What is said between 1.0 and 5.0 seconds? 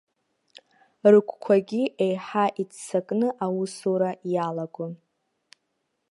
Рыгәқәагьы еиҳа иццакны аусура иалагон.